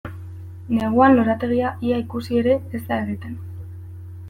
Neguan 0.77 1.17
lorategia 1.19 1.75
ia 1.91 2.01
ikusi 2.05 2.41
ere 2.41 2.57
e 2.79 2.83
da 2.91 3.01
egiten. 3.05 3.39